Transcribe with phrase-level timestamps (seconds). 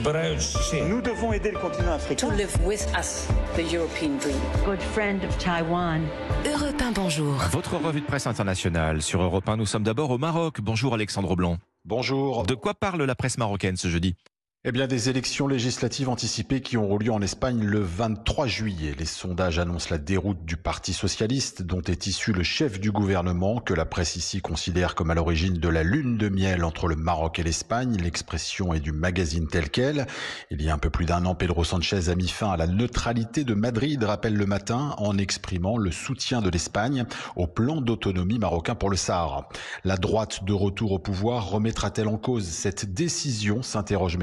[0.00, 2.28] Nous devons aider le continent africain.
[2.28, 4.38] To live with us, the European dream.
[4.64, 6.06] Good friend of Taiwan.
[6.46, 7.34] Europe 1, bonjour.
[7.50, 9.58] Votre revue de presse internationale sur Europe 1.
[9.58, 10.62] Nous sommes d'abord au Maroc.
[10.62, 11.58] Bonjour Alexandre Blanc.
[11.84, 12.44] Bonjour.
[12.44, 14.14] De quoi parle la presse marocaine ce jeudi?
[14.62, 18.94] Eh bien, des élections législatives anticipées qui auront lieu en Espagne le 23 juillet.
[18.98, 23.60] Les sondages annoncent la déroute du Parti socialiste, dont est issu le chef du gouvernement,
[23.60, 26.96] que la presse ici considère comme à l'origine de la lune de miel entre le
[26.96, 27.96] Maroc et l'Espagne.
[27.96, 30.06] L'expression est du magazine tel quel.
[30.50, 32.66] Il y a un peu plus d'un an, Pedro Sanchez a mis fin à la
[32.66, 38.38] neutralité de Madrid, rappelle le matin, en exprimant le soutien de l'Espagne au plan d'autonomie
[38.38, 39.48] marocain pour le Sahara.
[39.84, 44.18] La droite de retour au pouvoir remettra-t-elle en cause cette décision s'interroge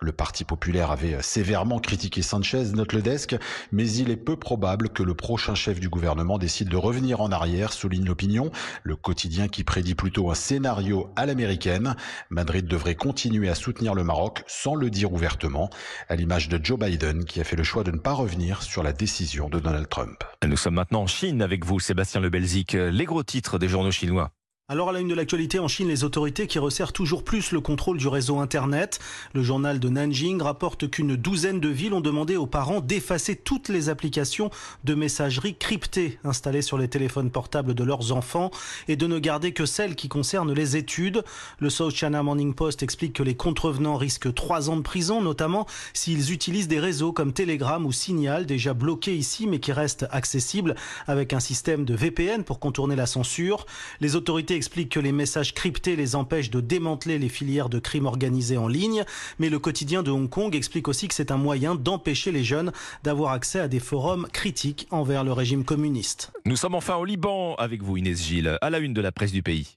[0.00, 3.36] Le Parti populaire avait sévèrement critiqué Sanchez, note le desk,
[3.72, 7.32] mais il est peu probable que le prochain chef du gouvernement décide de revenir en
[7.32, 8.50] arrière, souligne l'opinion.
[8.82, 11.96] Le quotidien qui prédit plutôt un scénario à l'américaine.
[12.30, 15.70] Madrid devrait continuer à soutenir le Maroc sans le dire ouvertement,
[16.08, 18.82] à l'image de Joe Biden qui a fait le choix de ne pas revenir sur
[18.82, 20.24] la décision de Donald Trump.
[20.46, 22.72] Nous sommes maintenant en Chine avec vous, Sébastien Lebelzik.
[22.72, 24.32] Les gros titres des journaux chinois.
[24.68, 27.60] Alors à la une de l'actualité en Chine, les autorités qui resserrent toujours plus le
[27.60, 28.98] contrôle du réseau Internet.
[29.32, 33.68] Le journal de Nanjing rapporte qu'une douzaine de villes ont demandé aux parents d'effacer toutes
[33.68, 34.50] les applications
[34.82, 38.50] de messagerie cryptées installées sur les téléphones portables de leurs enfants
[38.88, 41.22] et de ne garder que celles qui concernent les études.
[41.60, 45.68] Le South China Morning Post explique que les contrevenants risquent trois ans de prison, notamment
[45.92, 50.74] s'ils utilisent des réseaux comme Telegram ou Signal, déjà bloqués ici mais qui restent accessibles
[51.06, 53.64] avec un système de VPN pour contourner la censure.
[54.00, 58.06] Les autorités explique que les messages cryptés les empêchent de démanteler les filières de crimes
[58.06, 59.04] organisés en ligne,
[59.38, 62.72] mais le quotidien de Hong Kong explique aussi que c'est un moyen d'empêcher les jeunes
[63.04, 66.32] d'avoir accès à des forums critiques envers le régime communiste.
[66.44, 69.32] Nous sommes enfin au Liban avec vous Inès Gilles, à la une de la presse
[69.32, 69.75] du pays.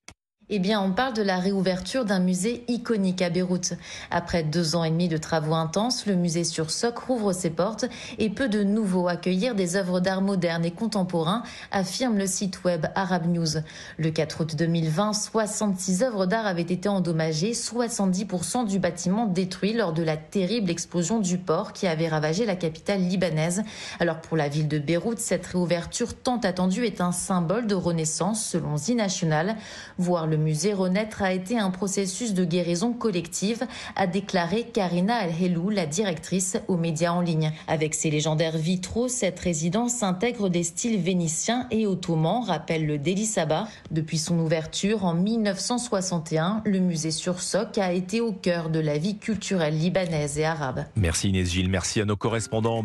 [0.52, 3.73] Eh bien, on parle de la réouverture d'un musée iconique à Beyrouth.
[4.09, 7.86] Après deux ans et demi de travaux intenses, le musée sur Soc rouvre ses portes
[8.17, 12.87] et peut de nouveau accueillir des œuvres d'art modernes et contemporains, affirme le site web
[12.95, 13.61] Arab News.
[13.99, 19.93] Le 4 août 2020, 66 œuvres d'art avaient été endommagées, 70% du bâtiment détruit lors
[19.93, 23.61] de la terrible explosion du port qui avait ravagé la capitale libanaise.
[23.99, 28.43] Alors pour la ville de Beyrouth, cette réouverture tant attendue est un symbole de renaissance
[28.43, 29.55] selon Zinational.
[29.99, 33.64] Voir le musée renaître a été un processus de guérison collective,
[33.95, 37.52] a déclaré Karina Al-Helou, la directrice aux médias en ligne.
[37.67, 43.26] Avec ses légendaires vitraux, cette résidence intègre des styles vénitiens et ottomans, rappelle le Daily
[43.26, 43.67] Sabah.
[43.92, 48.98] Depuis son ouverture en 1961, le musée sur Soc a été au cœur de la
[48.98, 50.86] vie culturelle libanaise et arabe.
[50.95, 52.78] Merci Inès Gilles, merci à nos correspondants.